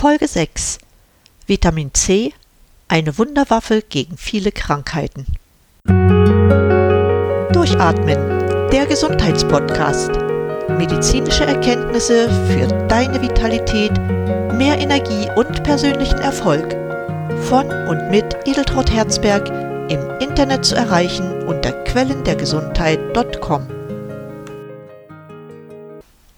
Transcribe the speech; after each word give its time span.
Folge 0.00 0.28
6 0.28 0.78
Vitamin 1.48 1.92
C, 1.92 2.32
eine 2.86 3.18
Wunderwaffe 3.18 3.82
gegen 3.82 4.16
viele 4.16 4.52
Krankheiten. 4.52 5.26
Durchatmen, 7.52 8.68
der 8.70 8.86
Gesundheitspodcast. 8.86 10.12
Medizinische 10.78 11.46
Erkenntnisse 11.46 12.30
für 12.46 12.68
deine 12.86 13.20
Vitalität, 13.20 13.90
mehr 14.52 14.78
Energie 14.78 15.28
und 15.34 15.64
persönlichen 15.64 16.20
Erfolg. 16.20 16.76
Von 17.48 17.66
und 17.88 18.08
mit 18.08 18.36
Edeltraut 18.46 18.92
Herzberg 18.92 19.48
im 19.90 20.20
Internet 20.20 20.64
zu 20.64 20.76
erreichen 20.76 21.42
unter 21.42 21.72
quellendergesundheit.com. 21.72 23.66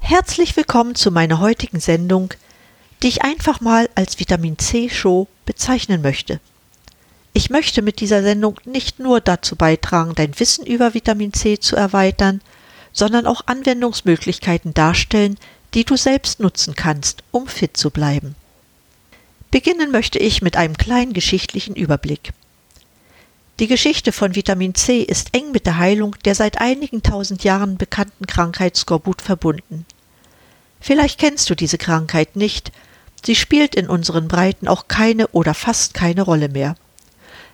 Herzlich 0.01 0.57
willkommen 0.57 0.95
zu 0.95 1.11
meiner 1.11 1.41
heutigen 1.41 1.79
Sendung 1.79 2.33
die 3.03 3.09
ich 3.09 3.23
einfach 3.23 3.61
mal 3.61 3.89
als 3.95 4.19
Vitamin 4.19 4.59
C 4.59 4.89
Show 4.89 5.27
bezeichnen 5.47 6.03
möchte. 6.03 6.41
Ich 7.33 7.49
möchte 7.49 7.83
mit 7.83 8.01
dieser 8.01 8.23
Sendung 8.23 8.61
nicht 8.65 8.99
nur 8.99 9.21
dazu 9.21 9.57
beitragen, 9.57 10.15
dein 10.15 10.39
Wissen 10.39 10.67
über 10.67 10.95
Vitamin 10.95 11.33
C 11.33 11.59
zu 11.59 11.77
erweitern, 11.77 12.41
sondern 12.93 13.27
auch 13.27 13.43
Anwendungsmöglichkeiten 13.47 14.75
darstellen, 14.75 15.39
die 15.75 15.85
du 15.85 15.97
selbst 15.97 16.41
nutzen 16.41 16.75
kannst, 16.75 17.23
um 17.31 17.47
fit 17.47 17.77
zu 17.77 17.91
bleiben. 17.91 18.35
Beginnen 19.51 19.91
möchte 19.91 20.19
ich 20.19 20.43
mit 20.43 20.57
einem 20.57 20.77
kleinen 20.77 21.13
geschichtlichen 21.13 21.77
Überblick. 21.77 22.33
Die 23.61 23.67
Geschichte 23.67 24.11
von 24.11 24.35
Vitamin 24.35 24.75
C 24.75 25.03
ist 25.03 25.35
eng 25.35 25.53
mit 25.53 25.67
der 25.67 25.79
Heilung 25.79 26.17
der 26.25 26.35
seit 26.35 26.61
einigen 26.61 27.03
tausend 27.03 27.45
Jahren 27.45 27.77
bekannten 27.77 28.27
Krankheit 28.27 28.77
Skorbut 28.77 29.23
verbunden. 29.23 29.87
Vielleicht 30.81 31.21
kennst 31.21 31.51
du 31.51 31.55
diese 31.55 31.79
Krankheit 31.79 32.37
nicht, 32.37 32.73
Sie 33.25 33.37
spielt 33.37 33.75
in 33.75 33.89
unseren 33.89 34.29
Breiten 34.29 34.69
auch 34.69 34.89
keine 34.89 35.29
oder 35.29 35.55
fast 35.55 35.95
keine 35.95 36.23
Rolle 36.23 36.49
mehr. 36.49 36.77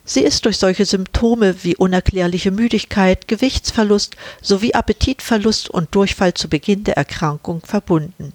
Sie 0.04 0.20
ist 0.20 0.44
durch 0.44 0.58
solche 0.58 0.84
Symptome 0.84 1.64
wie 1.64 1.74
unerklärliche 1.74 2.52
Müdigkeit, 2.52 3.26
Gewichtsverlust 3.26 4.16
sowie 4.40 4.72
Appetitverlust 4.72 5.68
und 5.68 5.92
Durchfall 5.94 6.34
zu 6.34 6.48
Beginn 6.48 6.84
der 6.84 6.96
Erkrankung 6.96 7.60
verbunden. 7.66 8.32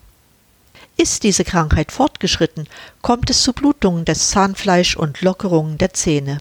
Ist 0.97 1.23
diese 1.23 1.45
Krankheit 1.45 1.93
fortgeschritten, 1.93 2.67
kommt 3.01 3.29
es 3.29 3.41
zu 3.41 3.53
Blutungen 3.53 4.03
des 4.03 4.29
Zahnfleisch 4.31 4.97
und 4.97 5.21
Lockerungen 5.21 5.77
der 5.77 5.93
Zähne. 5.93 6.39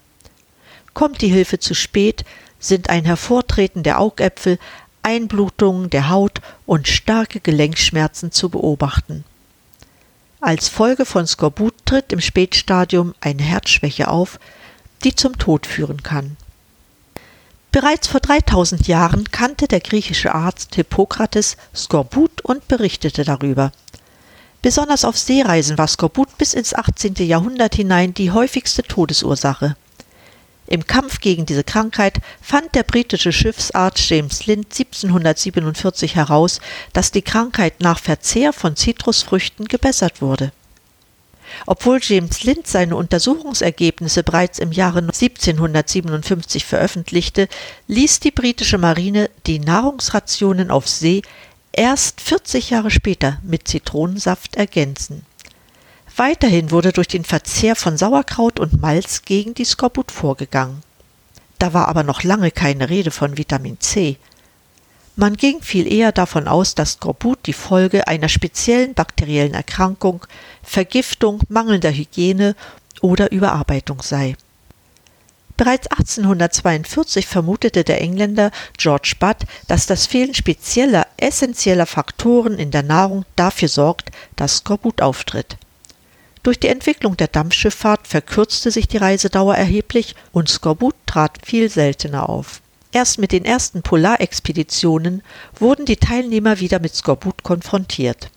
Kommt 0.95 1.23
die 1.23 1.29
Hilfe 1.29 1.61
zu 1.61 1.75
spät, 1.75 2.25
sind 2.59 2.91
ein 2.91 3.05
Hervortreten 3.05 3.85
der 3.85 4.01
Augäpfel, 4.01 4.59
Einblutungen 5.03 5.91
der 5.91 6.11
Haut 6.11 6.41
und 6.67 6.89
starke 6.89 7.39
Gelenkschmerzen 7.39 8.33
zu 8.33 8.51
beobachten. 8.51 9.25
Als 10.41 10.69
Folge 10.69 11.05
von 11.05 11.27
Skorbut 11.27 11.75
tritt 11.85 12.13
im 12.13 12.21
Spätstadium 12.21 13.15
eine 13.21 13.43
Herzschwäche 13.43 14.09
auf, 14.09 14.41
die 15.05 15.15
zum 15.15 15.37
Tod 15.37 15.67
führen 15.67 16.03
kann. 16.03 16.39
Bereits 17.73 18.09
vor 18.09 18.21
3000 18.21 18.89
Jahren 18.89 19.31
kannte 19.31 19.69
der 19.69 19.81
griechische 19.81 20.35
Arzt 20.35 20.75
Hippokrates 20.75 21.57
Skorbut 21.75 22.41
und 22.41 22.67
berichtete 22.69 23.25
darüber. 23.25 23.71
Besonders 24.63 25.05
auf 25.05 25.17
Seereisen 25.17 25.77
war 25.79 25.87
Skorbut 25.87 26.37
bis 26.39 26.55
ins 26.55 26.75
18. 26.75 27.15
Jahrhundert 27.19 27.75
hinein 27.75 28.15
die 28.15 28.31
häufigste 28.31 28.83
Todesursache. 28.83 29.77
Im 30.71 30.87
Kampf 30.87 31.21
gegen 31.21 31.47
diese 31.47 31.65
Krankheit 31.65 32.21
fand 32.41 32.77
der 32.77 32.85
britische 32.85 33.33
Schiffsarzt 33.33 34.09
James 34.09 34.47
Lind 34.47 34.67
1747 34.67 36.15
heraus, 36.15 36.61
dass 36.93 37.11
die 37.11 37.23
Krankheit 37.23 37.81
nach 37.81 37.99
Verzehr 37.99 38.53
von 38.53 38.77
Zitrusfrüchten 38.77 39.67
gebessert 39.67 40.23
wurde. 40.23 40.53
Obwohl 41.67 41.99
James 42.01 42.45
Lind 42.45 42.69
seine 42.69 42.95
Untersuchungsergebnisse 42.95 44.23
bereits 44.23 44.61
im 44.61 44.71
Jahre 44.71 45.01
1757 45.01 46.65
veröffentlichte, 46.65 47.49
ließ 47.89 48.21
die 48.21 48.31
britische 48.31 48.79
Marine 48.79 49.29
die 49.49 49.59
Nahrungsrationen 49.59 50.71
auf 50.71 50.87
See 50.87 51.23
erst 51.73 52.21
40 52.21 52.71
Jahre 52.71 52.93
später 52.93 53.41
mit 53.43 53.67
Zitronensaft 53.67 54.55
ergänzen. 54.55 55.27
Weiterhin 56.21 56.71
wurde 56.71 56.93
durch 56.93 57.09
den 57.09 57.25
Verzehr 57.25 57.75
von 57.75 57.97
Sauerkraut 57.97 58.61
und 58.61 58.83
Malz 58.83 59.23
gegen 59.23 59.55
die 59.55 59.65
Skorbut 59.65 60.11
vorgegangen. 60.13 60.83
Da 61.59 61.73
war 61.73 61.89
aber 61.89 62.03
noch 62.03 62.25
lange 62.25 62.51
keine 62.51 62.91
Rede 62.91 63.11
von 63.11 63.39
Vitamin 63.39 63.81
C. 63.81 64.19
Man 65.17 65.39
ging 65.39 65.63
viel 65.63 65.91
eher 65.91 66.13
davon 66.13 66.47
aus, 66.47 66.75
dass 66.75 66.93
Skorbut 66.93 67.39
die 67.47 67.55
Folge 67.55 68.07
einer 68.07 68.29
speziellen 68.29 68.93
bakteriellen 68.93 69.55
Erkrankung, 69.55 70.27
Vergiftung, 70.63 71.41
mangelnder 71.49 71.91
Hygiene 71.91 72.55
oder 73.01 73.33
Überarbeitung 73.33 74.03
sei. 74.03 74.37
Bereits 75.57 75.87
1842 75.87 77.27
vermutete 77.27 77.83
der 77.83 78.03
Engländer 78.03 78.51
George 78.77 79.15
Budd, 79.19 79.47
dass 79.69 79.87
das 79.87 80.07
Fehlen 80.07 80.35
spezieller, 80.35 81.07
essentieller 81.17 81.87
Faktoren 81.87 82.59
in 82.59 82.71
der 82.71 82.83
Nahrung 82.83 83.25
dafür 83.37 83.69
sorgt, 83.69 84.11
dass 84.37 84.59
Skorbut 84.59 85.01
auftritt. 85.01 85.57
Durch 86.43 86.59
die 86.59 86.69
Entwicklung 86.69 87.17
der 87.17 87.29
Dampfschifffahrt 87.29 88.07
verkürzte 88.07 88.71
sich 88.71 88.89
die 88.89 88.97
Reisedauer 88.97 89.57
erheblich 89.57 90.15
und 90.33 90.49
Skorbut 90.49 90.95
trat 91.05 91.39
viel 91.45 91.69
seltener 91.69 92.29
auf. 92.31 92.63
Erst 92.93 93.19
mit 93.19 93.33
den 93.33 93.45
ersten 93.45 93.83
Polarexpeditionen 93.83 95.23
wurden 95.59 95.85
die 95.85 95.99
Teilnehmer 95.99 96.59
wieder 96.59 96.81
mit 96.81 96.95
Skorbut 96.95 97.43
konfrontiert. 97.43 98.31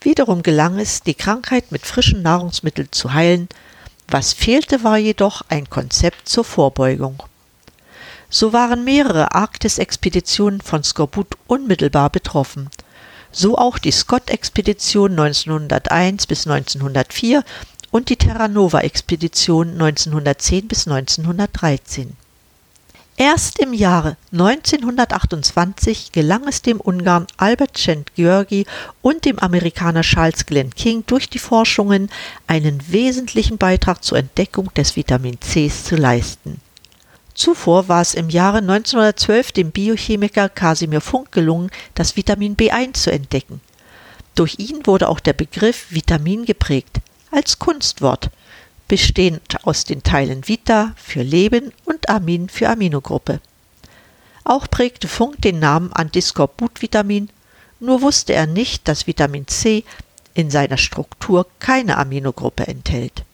Wiederum 0.00 0.42
gelang 0.42 0.78
es, 0.78 1.02
die 1.02 1.14
Krankheit 1.14 1.70
mit 1.70 1.86
frischen 1.86 2.22
Nahrungsmitteln 2.22 2.88
zu 2.90 3.12
heilen, 3.12 3.48
was 4.08 4.32
fehlte 4.32 4.82
war 4.82 4.98
jedoch 4.98 5.42
ein 5.48 5.68
Konzept 5.68 6.28
zur 6.28 6.44
Vorbeugung. 6.44 7.22
So 8.30 8.52
waren 8.52 8.84
mehrere 8.84 9.34
Arktisexpeditionen 9.34 10.60
von 10.62 10.82
Skorbut 10.82 11.28
unmittelbar 11.46 12.08
betroffen– 12.08 12.70
so 13.34 13.58
auch 13.58 13.78
die 13.78 13.90
Scott-Expedition 13.90 15.10
1901 15.12 16.26
bis 16.26 16.46
1904 16.46 17.44
und 17.90 18.08
die 18.08 18.16
Terra 18.16 18.48
Nova-Expedition 18.48 19.72
1910 19.72 20.68
bis 20.68 20.86
1913. 20.86 22.16
Erst 23.16 23.60
im 23.60 23.72
Jahre 23.72 24.16
1928 24.32 26.10
gelang 26.10 26.48
es 26.48 26.62
dem 26.62 26.80
Ungarn 26.80 27.28
Albert 27.36 27.76
Szent-Györgyi 27.76 28.66
und 29.02 29.24
dem 29.24 29.38
Amerikaner 29.38 30.02
Charles 30.02 30.46
Glenn 30.46 30.74
King 30.74 31.04
durch 31.06 31.30
die 31.30 31.38
Forschungen 31.38 32.10
einen 32.48 32.80
wesentlichen 32.90 33.58
Beitrag 33.58 34.02
zur 34.02 34.18
Entdeckung 34.18 34.74
des 34.74 34.96
Vitamin 34.96 35.38
Cs 35.40 35.84
zu 35.84 35.94
leisten 35.94 36.60
Zuvor 37.34 37.88
war 37.88 38.00
es 38.00 38.14
im 38.14 38.30
Jahre 38.30 38.58
1912 38.58 39.50
dem 39.52 39.72
Biochemiker 39.72 40.48
Casimir 40.48 41.00
Funk 41.00 41.32
gelungen, 41.32 41.70
das 41.94 42.16
Vitamin 42.16 42.56
B1 42.56 42.94
zu 42.94 43.10
entdecken. 43.12 43.60
Durch 44.36 44.58
ihn 44.58 44.86
wurde 44.86 45.08
auch 45.08 45.20
der 45.20 45.32
Begriff 45.32 45.86
Vitamin 45.90 46.44
geprägt, 46.44 47.00
als 47.32 47.58
Kunstwort, 47.58 48.30
bestehend 48.86 49.66
aus 49.66 49.84
den 49.84 50.02
Teilen 50.04 50.46
Vita 50.46 50.92
für 50.96 51.22
Leben 51.22 51.72
und 51.84 52.08
Amin 52.08 52.48
für 52.48 52.68
Aminogruppe. 52.68 53.40
Auch 54.44 54.68
prägte 54.70 55.08
Funk 55.08 55.42
den 55.42 55.58
Namen 55.58 55.92
Antiscorbut-Vitamin, 55.92 57.30
nur 57.80 58.02
wusste 58.02 58.34
er 58.34 58.46
nicht, 58.46 58.86
dass 58.86 59.06
Vitamin 59.06 59.48
C 59.48 59.84
in 60.34 60.50
seiner 60.50 60.76
Struktur 60.76 61.46
keine 61.58 61.96
Aminogruppe 61.96 62.66
enthält. 62.66 63.24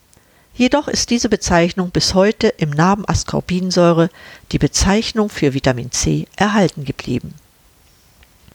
Jedoch 0.61 0.87
ist 0.87 1.09
diese 1.09 1.27
Bezeichnung 1.27 1.89
bis 1.89 2.13
heute 2.13 2.49
im 2.49 2.69
Namen 2.69 3.03
Ascorbinsäure, 3.07 4.11
die 4.51 4.59
Bezeichnung 4.59 5.29
für 5.29 5.55
Vitamin 5.55 5.91
C, 5.91 6.27
erhalten 6.35 6.85
geblieben. 6.85 7.33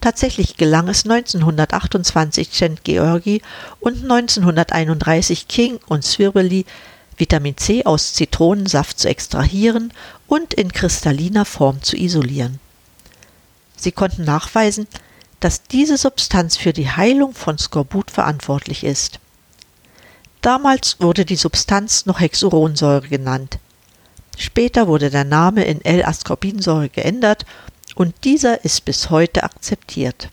Tatsächlich 0.00 0.56
gelang 0.56 0.86
es 0.86 1.02
1928 1.02 2.52
Cent 2.52 2.84
Georgi 2.84 3.42
und 3.80 4.04
1931 4.04 5.48
King 5.48 5.80
und 5.88 6.04
Swirbeli, 6.04 6.64
Vitamin 7.16 7.56
C 7.56 7.84
aus 7.84 8.12
Zitronensaft 8.12 9.00
zu 9.00 9.08
extrahieren 9.08 9.92
und 10.28 10.54
in 10.54 10.72
kristalliner 10.72 11.44
Form 11.44 11.82
zu 11.82 11.96
isolieren. 11.96 12.60
Sie 13.74 13.90
konnten 13.90 14.22
nachweisen, 14.22 14.86
dass 15.40 15.64
diese 15.64 15.96
Substanz 15.96 16.56
für 16.56 16.72
die 16.72 16.88
Heilung 16.88 17.34
von 17.34 17.58
Skorbut 17.58 18.12
verantwortlich 18.12 18.84
ist. 18.84 19.18
Damals 20.46 21.00
wurde 21.00 21.24
die 21.24 21.34
Substanz 21.34 22.06
noch 22.06 22.20
Hexuronsäure 22.20 23.08
genannt. 23.08 23.58
Später 24.38 24.86
wurde 24.86 25.10
der 25.10 25.24
Name 25.24 25.64
in 25.64 25.84
L-Ascorbinsäure 25.84 26.88
geändert 26.88 27.44
und 27.96 28.14
dieser 28.22 28.64
ist 28.64 28.84
bis 28.84 29.10
heute 29.10 29.42
akzeptiert. 29.42 30.28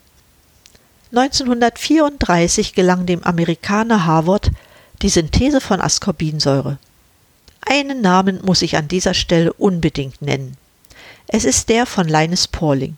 1934 1.14 2.76
gelang 2.76 3.08
dem 3.08 3.24
Amerikaner 3.24 4.06
Harvard 4.06 4.52
die 5.02 5.10
Synthese 5.10 5.60
von 5.60 5.82
Ascorbinsäure. 5.82 6.78
Einen 7.62 8.02
Namen 8.02 8.40
muss 8.46 8.62
ich 8.62 8.78
an 8.78 8.88
dieser 8.88 9.16
Stelle 9.16 9.52
unbedingt 9.54 10.22
nennen. 10.22 10.58
Es 11.26 11.44
ist 11.44 11.70
der 11.70 11.88
von 11.88 12.08
Linus 12.08 12.48
Pauling, 12.48 12.98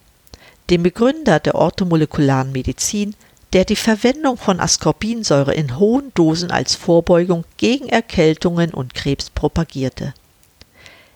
dem 0.69 0.83
Begründer 0.83 1.39
der 1.39 1.55
orthomolekularen 1.55 2.51
Medizin, 2.51 3.15
der 3.55 3.63
die 3.63 3.77
Verwendung 3.77 4.35
von 4.35 4.59
Ascorbinsäure 4.59 5.53
in 5.53 5.79
hohen 5.79 6.13
Dosen 6.13 6.51
als 6.51 6.75
Vorbeugung 6.75 7.45
gegen 7.55 7.87
Erkältungen 7.87 8.73
und 8.73 8.93
Krebs 8.93 9.29
propagierte. 9.29 10.13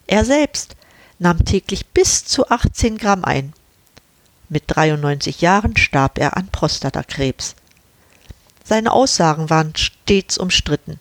Er 0.07 0.23
selbst 0.23 0.77
nahm 1.19 1.43
täglich 1.43 1.87
bis 1.87 2.23
zu 2.23 2.47
18 2.47 2.97
Gramm 2.97 3.25
ein. 3.25 3.51
Mit 4.47 4.63
93 4.67 5.41
Jahren 5.41 5.75
starb 5.75 6.17
er 6.17 6.37
an 6.37 6.47
Prostatakrebs. 6.47 7.55
Seine 8.63 8.93
Aussagen 8.93 9.49
waren 9.49 9.75
stets 9.75 10.37
umstritten. 10.37 10.97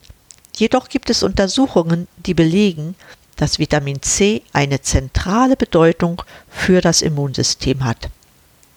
Jedoch 0.56 0.88
gibt 0.88 1.08
es 1.08 1.22
Untersuchungen, 1.22 2.08
die 2.16 2.34
belegen, 2.34 2.96
dass 3.36 3.60
Vitamin 3.60 4.02
C 4.02 4.42
eine 4.52 4.80
zentrale 4.80 5.54
Bedeutung 5.54 6.20
für 6.50 6.80
das 6.80 7.00
Immunsystem 7.00 7.84
hat. 7.84 8.10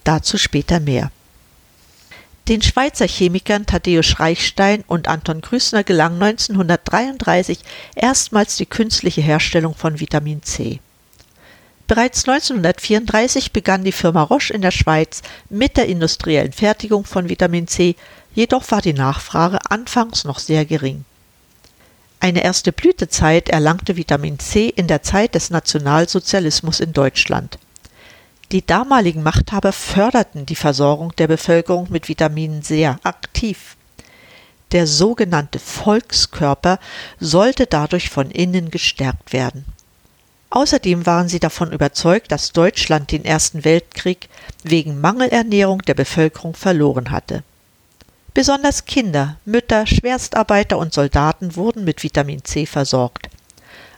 Dazu 0.04 0.38
später 0.38 0.80
mehr. 0.80 1.10
Den 2.52 2.62
Schweizer 2.62 3.08
Chemikern 3.08 3.66
Thaddäus 3.66 4.20
Reichstein 4.20 4.84
und 4.86 5.08
Anton 5.08 5.40
Grüßner 5.40 5.86
gelang 5.86 6.22
1933 6.22 7.60
erstmals 7.96 8.58
die 8.58 8.66
künstliche 8.66 9.22
Herstellung 9.22 9.74
von 9.74 10.02
Vitamin 10.02 10.44
C. 10.44 10.82
Bereits 11.88 12.28
1934 12.28 13.54
begann 13.54 13.86
die 13.86 13.94
Firma 13.94 14.24
Roche 14.24 14.52
in 14.54 14.62
der 14.62 14.72
Schweiz 14.72 15.22
mit 15.50 15.78
der 15.78 15.88
industriellen 15.88 16.52
Fertigung 16.52 17.06
von 17.06 17.30
Vitamin 17.30 17.70
C, 17.70 17.96
jedoch 18.36 18.70
war 18.70 18.82
die 18.82 18.92
Nachfrage 18.92 19.60
anfangs 19.70 20.26
noch 20.26 20.40
sehr 20.40 20.66
gering. 20.66 21.06
Eine 22.20 22.44
erste 22.44 22.74
Blütezeit 22.74 23.48
erlangte 23.48 23.96
Vitamin 23.96 24.40
C 24.40 24.68
in 24.68 24.88
der 24.88 25.04
Zeit 25.04 25.36
des 25.36 25.52
Nationalsozialismus 25.52 26.82
in 26.82 26.92
Deutschland. 26.92 27.58
Die 28.52 28.66
damaligen 28.66 29.24
Machthaber 29.24 29.72
förderten 29.72 30.46
die 30.46 30.58
Versorgung 30.58 31.16
der 31.16 31.28
Bevölkerung 31.28 31.88
mit 31.90 32.10
Vitaminen 32.10 32.64
sehr 32.64 33.00
aktiv. 33.04 33.78
Der 34.74 34.88
sogenannte 34.88 35.58
Volkskörper 35.58 36.78
sollte 37.18 37.66
dadurch 37.66 38.10
von 38.10 38.30
innen 38.30 38.70
gestärkt 38.70 39.32
werden. 39.32 39.64
Außerdem 40.50 41.06
waren 41.06 41.30
sie 41.30 41.40
davon 41.40 41.72
überzeugt, 41.72 42.30
dass 42.34 42.52
Deutschland 42.52 43.14
den 43.14 43.24
Ersten 43.24 43.64
Weltkrieg 43.64 44.28
wegen 44.64 45.00
Mangelernährung 45.00 45.82
der 45.84 45.94
Bevölkerung 45.94 46.54
verloren 46.54 47.10
hatte. 47.10 47.44
Besonders 48.34 48.84
Kinder, 48.84 49.38
Mütter, 49.46 49.88
Schwerstarbeiter 49.88 50.78
und 50.78 50.94
Soldaten 50.94 51.56
wurden 51.56 51.86
mit 51.86 52.04
Vitamin 52.04 52.44
C 52.44 52.66
versorgt. 52.66 53.30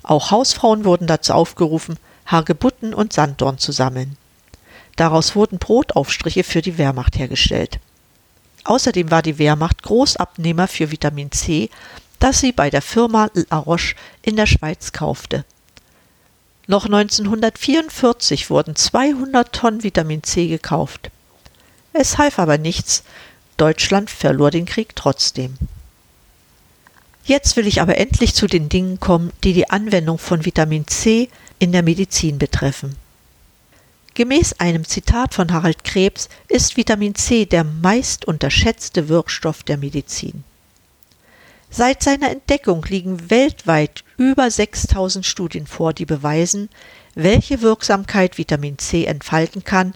Auch 0.04 0.30
Hausfrauen 0.30 0.86
wurden 0.86 1.08
dazu 1.08 1.34
aufgerufen, 1.34 1.98
Hagebutten 2.28 2.94
und 2.94 3.14
Sanddorn 3.14 3.58
zu 3.58 3.72
sammeln. 3.72 4.16
Daraus 4.96 5.36
wurden 5.36 5.58
Brotaufstriche 5.58 6.44
für 6.44 6.62
die 6.62 6.78
Wehrmacht 6.78 7.18
hergestellt. 7.18 7.80
Außerdem 8.64 9.12
war 9.12 9.22
die 9.22 9.38
Wehrmacht 9.40 9.84
Großabnehmer 9.84 10.68
für 10.68 10.92
Vitamin 10.92 11.32
C, 11.32 11.70
das 12.20 12.40
sie 12.40 12.52
bei 12.52 12.70
der 12.70 12.82
Firma 12.82 13.30
La 13.34 13.58
Roche 13.58 13.96
in 14.22 14.36
der 14.36 14.46
Schweiz 14.46 14.92
kaufte. 14.92 15.44
Noch 16.68 16.86
1944 16.86 18.50
wurden 18.50 18.76
200 18.76 19.54
Tonnen 19.54 19.84
Vitamin 19.84 20.24
C 20.24 20.48
gekauft. 20.48 21.12
Es 21.92 22.18
half 22.18 22.40
aber 22.40 22.58
nichts, 22.58 23.04
Deutschland 23.58 24.10
verlor 24.10 24.50
den 24.50 24.66
Krieg 24.66 24.96
trotzdem. 24.96 25.58
Jetzt 27.26 27.56
will 27.58 27.68
ich 27.68 27.82
aber 27.82 27.98
endlich 27.98 28.34
zu 28.34 28.48
den 28.48 28.70
Dingen 28.70 29.00
kommen, 29.00 29.32
die 29.44 29.54
die 29.54 29.70
Anwendung 29.70 30.18
von 30.18 30.46
Vitamin 30.46 30.88
C 30.88 31.30
in 31.60 31.72
der 31.72 31.84
Medizin 31.84 32.38
betreffen. 32.38 32.96
Gemäß 34.16 34.54
einem 34.60 34.86
Zitat 34.86 35.34
von 35.34 35.52
Harald 35.52 35.84
Krebs 35.84 36.30
ist 36.48 36.78
Vitamin 36.78 37.16
C 37.16 37.46
der 37.46 37.64
meist 37.64 38.26
unterschätzte 38.26 39.10
Wirkstoff 39.10 39.64
der 39.64 39.78
Medizin. 39.78 40.44
Seit 41.72 42.04
seiner 42.04 42.30
Entdeckung 42.30 42.86
liegen 42.88 43.32
weltweit 43.32 44.04
über 44.18 44.52
6000 44.52 45.26
Studien 45.26 45.66
vor, 45.66 45.94
die 45.94 46.06
beweisen, 46.06 46.70
welche 47.16 47.62
Wirksamkeit 47.62 48.38
Vitamin 48.38 48.78
C 48.78 49.06
entfalten 49.06 49.64
kann 49.64 49.96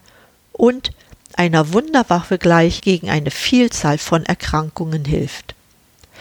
und 0.52 0.92
einer 1.34 1.72
Wunderwaffe 1.74 2.40
gleich 2.40 2.82
gegen 2.82 3.12
eine 3.12 3.30
Vielzahl 3.30 4.00
von 4.00 4.26
Erkrankungen 4.26 5.06
hilft. 5.06 5.54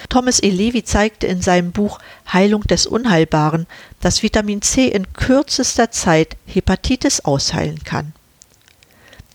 Thomas 0.08 0.42
E. 0.42 0.50
Levy 0.50 0.84
zeigte 0.84 1.26
in 1.26 1.42
seinem 1.42 1.72
Buch 1.72 1.98
Heilung 2.32 2.62
des 2.62 2.86
Unheilbaren, 2.86 3.66
dass 4.00 4.22
Vitamin 4.22 4.62
C 4.62 4.88
in 4.88 5.12
kürzester 5.12 5.90
Zeit 5.90 6.36
Hepatitis 6.46 7.20
ausheilen 7.20 7.82
kann. 7.84 8.12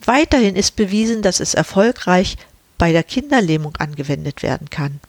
Weiterhin 0.06 0.56
ist 0.56 0.76
bewiesen, 0.76 1.22
dass 1.22 1.40
es 1.40 1.54
erfolgreich 1.54 2.38
bei 2.78 2.92
der 2.92 3.04
Kinderlähmung 3.04 3.76
angewendet 3.78 4.44
werden 4.44 4.70
kann. 4.70 5.00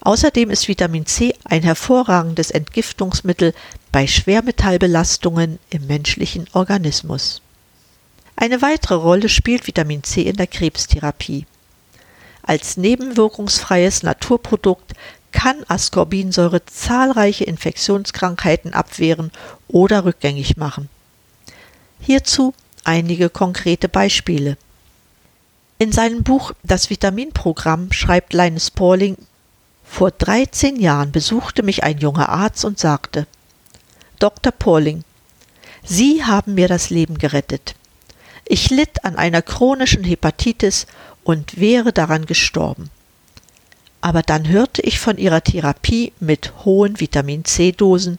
Außerdem 0.00 0.50
ist 0.50 0.68
Vitamin 0.68 1.06
C 1.06 1.34
ein 1.44 1.62
hervorragendes 1.62 2.50
Entgiftungsmittel 2.50 3.54
bei 3.90 4.06
Schwermetallbelastungen 4.06 5.58
im 5.70 5.86
menschlichen 5.86 6.46
Organismus. 6.52 7.40
Eine 8.36 8.60
weitere 8.60 8.94
Rolle 8.94 9.28
spielt 9.28 9.66
Vitamin 9.66 10.02
C 10.02 10.22
in 10.22 10.36
der 10.36 10.46
Krebstherapie. 10.46 11.46
Als 12.44 12.76
nebenwirkungsfreies 12.76 14.02
Naturprodukt 14.02 14.92
kann 15.32 15.64
Ascorbinsäure 15.66 16.64
zahlreiche 16.66 17.44
Infektionskrankheiten 17.44 18.72
abwehren 18.72 19.32
oder 19.66 20.04
rückgängig 20.04 20.56
machen. 20.56 20.88
Hierzu 22.00 22.54
einige 22.84 23.30
konkrete 23.30 23.88
Beispiele. 23.88 24.56
In 25.78 25.90
seinem 25.90 26.22
Buch 26.22 26.52
Das 26.62 26.90
Vitaminprogramm 26.90 27.90
schreibt 27.92 28.32
Linus 28.32 28.70
Pauling, 28.70 29.16
vor 29.84 30.10
13 30.10 30.76
Jahren 30.76 31.12
besuchte 31.12 31.62
mich 31.62 31.82
ein 31.82 31.98
junger 31.98 32.28
Arzt 32.28 32.64
und 32.64 32.78
sagte, 32.78 33.26
Dr. 34.18 34.52
Pauling, 34.52 35.02
Sie 35.82 36.24
haben 36.24 36.54
mir 36.54 36.68
das 36.68 36.90
Leben 36.90 37.18
gerettet. 37.18 37.74
Ich 38.46 38.70
litt 38.70 39.04
an 39.04 39.16
einer 39.16 39.42
chronischen 39.42 40.04
Hepatitis 40.04 40.86
und 41.24 41.58
wäre 41.58 41.92
daran 41.92 42.26
gestorben. 42.26 42.90
Aber 44.00 44.22
dann 44.22 44.48
hörte 44.48 44.82
ich 44.82 45.00
von 45.00 45.16
ihrer 45.18 45.42
Therapie 45.42 46.12
mit 46.20 46.52
hohen 46.64 47.00
Vitamin 47.00 47.44
C-Dosen 47.44 48.18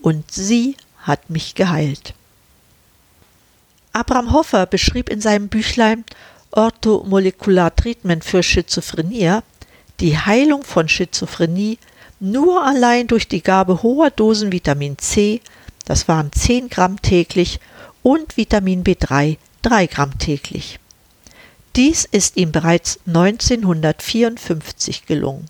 und 0.00 0.30
sie 0.30 0.76
hat 1.02 1.30
mich 1.30 1.54
geheilt. 1.54 2.14
Abraham 3.92 4.32
Hoffer 4.32 4.66
beschrieb 4.66 5.08
in 5.08 5.20
seinem 5.20 5.48
Büchlein 5.48 6.04
Orthomolecular 6.52 7.74
Treatment 7.74 8.24
für 8.24 8.42
Schizophrenie 8.42 9.40
die 10.00 10.18
Heilung 10.18 10.62
von 10.62 10.88
Schizophrenie 10.88 11.78
nur 12.20 12.64
allein 12.64 13.06
durch 13.06 13.28
die 13.28 13.42
Gabe 13.42 13.82
hoher 13.82 14.10
Dosen 14.10 14.52
Vitamin 14.52 14.98
C, 14.98 15.40
das 15.84 16.08
waren 16.08 16.32
10 16.32 16.68
Gramm 16.68 17.00
täglich, 17.02 17.60
und 18.02 18.36
Vitamin 18.36 18.84
B3, 18.84 19.36
3 19.62 19.86
Gramm 19.86 20.18
täglich. 20.18 20.78
Dies 21.76 22.06
ist 22.10 22.36
ihm 22.38 22.52
bereits 22.52 22.98
1954 23.06 25.04
gelungen. 25.04 25.46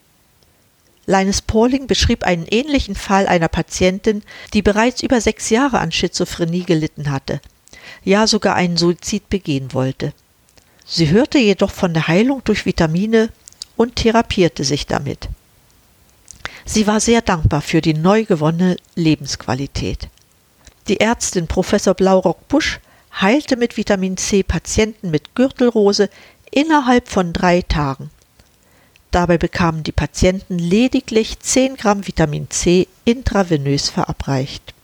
Linus 1.06 1.40
Pauling 1.40 1.86
beschrieb 1.86 2.24
einen 2.24 2.46
ähnlichen 2.46 2.96
Fall 2.96 3.28
einer 3.28 3.46
Patientin, 3.46 4.24
die 4.52 4.62
bereits 4.62 5.04
über 5.04 5.20
sechs 5.20 5.50
Jahre 5.50 5.78
an 5.78 5.92
Schizophrenie 5.92 6.64
gelitten 6.64 7.12
hatte, 7.12 7.40
ja 8.02 8.26
sogar 8.26 8.56
einen 8.56 8.76
Suizid 8.76 9.28
begehen 9.28 9.72
wollte. 9.72 10.12
Sie 10.84 11.10
hörte 11.10 11.38
jedoch 11.38 11.70
von 11.70 11.94
der 11.94 12.08
Heilung 12.08 12.42
durch 12.42 12.66
Vitamine 12.66 13.28
und 13.76 13.94
therapierte 13.94 14.64
sich 14.64 14.86
damit. 14.86 15.28
Sie 16.64 16.88
war 16.88 16.98
sehr 16.98 17.22
dankbar 17.22 17.62
für 17.62 17.80
die 17.80 17.94
neu 17.94 18.24
gewonnene 18.24 18.76
Lebensqualität. 18.96 20.08
Die 20.88 20.98
Ärztin 20.98 21.46
Professor 21.46 21.94
Blaurock 21.94 22.48
Busch 22.48 22.80
heilte 23.20 23.56
mit 23.56 23.76
Vitamin 23.76 24.16
C 24.16 24.42
Patienten 24.42 25.10
mit 25.10 25.34
Gürtelrose 25.34 26.10
innerhalb 26.50 27.08
von 27.08 27.32
drei 27.32 27.62
Tagen. 27.62 28.10
Dabei 29.10 29.38
bekamen 29.38 29.82
die 29.82 29.92
Patienten 29.92 30.58
lediglich 30.58 31.38
10 31.40 31.76
Gramm 31.76 32.06
Vitamin 32.06 32.50
C 32.50 32.88
intravenös 33.04 33.88
verabreicht. 33.88 34.74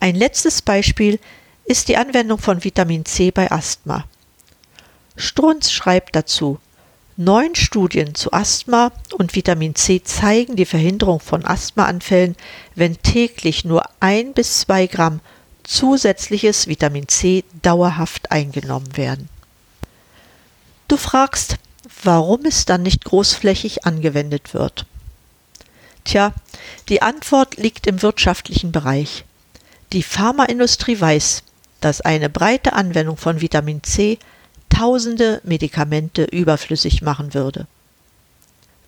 Ein 0.00 0.14
letztes 0.14 0.60
Beispiel 0.60 1.18
ist 1.64 1.88
die 1.88 1.96
Anwendung 1.96 2.38
von 2.38 2.62
Vitamin 2.62 3.04
C 3.04 3.30
bei 3.30 3.50
Asthma. 3.50 4.04
Strunz 5.16 5.72
schreibt 5.72 6.14
dazu, 6.14 6.58
Neun 7.18 7.54
Studien 7.54 8.14
zu 8.14 8.30
Asthma 8.34 8.92
und 9.14 9.34
Vitamin 9.34 9.74
C 9.74 10.02
zeigen 10.02 10.54
die 10.54 10.66
Verhinderung 10.66 11.18
von 11.18 11.46
Asthmaanfällen, 11.46 12.36
wenn 12.74 13.00
täglich 13.00 13.64
nur 13.64 13.84
ein 14.00 14.34
bis 14.34 14.60
zwei 14.60 14.86
Gramm 14.86 15.20
zusätzliches 15.66 16.68
Vitamin 16.68 17.08
C 17.08 17.44
dauerhaft 17.62 18.30
eingenommen 18.30 18.96
werden. 18.96 19.28
Du 20.88 20.96
fragst, 20.96 21.56
warum 22.02 22.44
es 22.44 22.64
dann 22.64 22.82
nicht 22.82 23.04
großflächig 23.04 23.84
angewendet 23.84 24.54
wird. 24.54 24.86
Tja, 26.04 26.32
die 26.88 27.02
Antwort 27.02 27.56
liegt 27.56 27.86
im 27.86 28.02
wirtschaftlichen 28.02 28.70
Bereich. 28.70 29.24
Die 29.92 30.04
Pharmaindustrie 30.04 31.00
weiß, 31.00 31.42
dass 31.80 32.00
eine 32.00 32.30
breite 32.30 32.72
Anwendung 32.72 33.16
von 33.16 33.40
Vitamin 33.40 33.82
C 33.82 34.18
tausende 34.68 35.40
Medikamente 35.44 36.24
überflüssig 36.24 37.02
machen 37.02 37.34
würde. 37.34 37.66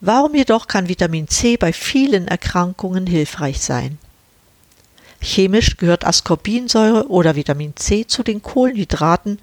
Warum 0.00 0.34
jedoch 0.34 0.68
kann 0.68 0.88
Vitamin 0.88 1.26
C 1.26 1.56
bei 1.56 1.72
vielen 1.72 2.28
Erkrankungen 2.28 3.06
hilfreich 3.06 3.60
sein? 3.60 3.98
Chemisch 5.20 5.76
gehört 5.76 6.06
Ascorbinsäure 6.06 7.08
oder 7.08 7.36
Vitamin 7.36 7.74
C 7.76 8.06
zu 8.06 8.22
den 8.22 8.42
Kohlenhydraten. 8.42 9.38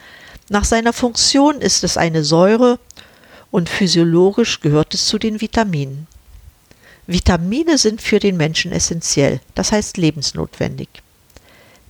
Nach 0.49 0.63
seiner 0.63 0.93
Funktion 0.93 1.61
ist 1.61 1.83
es 1.83 1.97
eine 1.97 2.23
Säure 2.23 2.79
und 3.51 3.69
physiologisch 3.69 4.61
gehört 4.61 4.93
es 4.93 5.07
zu 5.07 5.17
den 5.17 5.41
Vitaminen. 5.41 6.07
Vitamine 7.07 7.77
sind 7.77 8.01
für 8.01 8.19
den 8.19 8.35
Menschen 8.37 8.71
essentiell, 8.71 9.39
das 9.53 9.71
heißt 9.71 9.97
lebensnotwendig. 9.97 10.89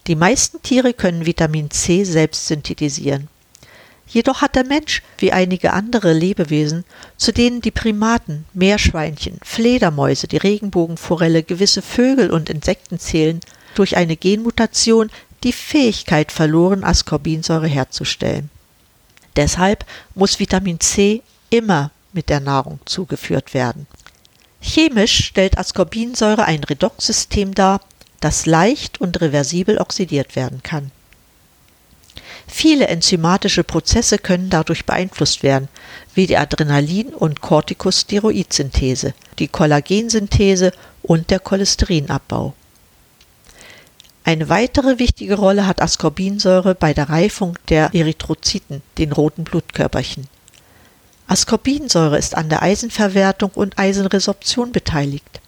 Die 0.07 0.15
meisten 0.15 0.61
Tiere 0.61 0.93
können 0.93 1.25
Vitamin 1.25 1.71
C 1.71 2.03
selbst 2.03 2.47
synthetisieren. 2.47 3.27
Jedoch 4.07 4.41
hat 4.41 4.55
der 4.55 4.65
Mensch, 4.65 5.01
wie 5.17 5.31
einige 5.31 5.73
andere 5.73 6.13
Lebewesen, 6.13 6.85
zu 7.17 7.31
denen 7.31 7.61
die 7.61 7.71
Primaten, 7.71 8.45
Meerschweinchen, 8.53 9.39
Fledermäuse, 9.43 10.27
die 10.27 10.37
Regenbogenforelle, 10.37 11.41
gewisse 11.41 11.81
Vögel 11.81 12.29
und 12.29 12.49
Insekten 12.49 12.99
zählen, 12.99 13.39
durch 13.79 13.97
eine 13.97 14.17
Genmutation 14.17 15.09
die 15.43 15.53
Fähigkeit 15.53 16.31
verloren, 16.31 16.83
Ascorbinsäure 16.83 17.67
herzustellen. 17.67 18.49
Deshalb 19.35 19.85
muss 20.15 20.39
Vitamin 20.39 20.79
C 20.79 21.21
immer 21.49 21.91
mit 22.13 22.29
der 22.29 22.39
Nahrung 22.39 22.79
zugeführt 22.85 23.53
werden. 23.53 23.87
Chemisch 24.61 25.25
stellt 25.25 25.57
Ascorbinsäure 25.57 26.45
ein 26.45 26.63
Redoxsystem 26.63 27.53
dar, 27.53 27.81
das 28.21 28.45
leicht 28.45 28.99
und 28.99 29.21
reversibel 29.21 29.77
oxidiert 29.77 30.35
werden 30.35 30.63
kann. 30.63 30.91
Viele 32.47 32.87
enzymatische 32.87 33.63
Prozesse 33.63 34.17
können 34.17 34.49
dadurch 34.49 34.85
beeinflusst 34.85 35.43
werden, 35.43 35.67
wie 36.13 36.27
die 36.27 36.37
Adrenalin- 36.37 37.13
und 37.13 37.41
Corticosteroidsynthese, 37.41 39.13
die 39.39 39.47
Kollagensynthese 39.47 40.71
und 41.03 41.29
der 41.29 41.39
Cholesterinabbau. 41.39 42.53
Eine 44.27 44.49
weitere 44.49 44.97
wichtige 44.97 45.35
Rolle 45.35 45.67
hat 45.67 45.83
Ascorbinsäure 45.83 46.73
bei 46.73 46.95
der 46.95 47.09
Reifung 47.09 47.59
der 47.69 47.93
Erythrozyten, 47.93 48.81
den 48.97 49.11
roten 49.11 49.43
Blutkörperchen. 49.43 50.27
Ascorbinsäure 51.27 52.17
ist 52.17 52.35
an 52.35 52.49
der 52.49 52.63
Eisenverwertung 52.63 53.51
und 53.53 53.77
Eisenresorption 53.77 54.71
beteiligt. 54.71 55.41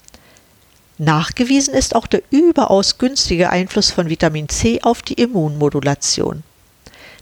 Nachgewiesen 1.00 1.74
ist 1.74 1.96
auch 1.96 2.06
der 2.06 2.22
überaus 2.30 3.00
günstige 3.00 3.50
Einfluss 3.50 3.90
von 3.90 4.10
Vitamin 4.10 4.48
C 4.48 4.80
auf 4.84 5.02
die 5.02 5.16
Immunmodulation. 5.16 6.44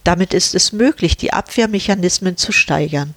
Damit 0.03 0.33
ist 0.33 0.55
es 0.55 0.73
möglich, 0.73 1.15
die 1.15 1.31
Abwehrmechanismen 1.31 2.35
zu 2.35 2.51
steigern. 2.51 3.15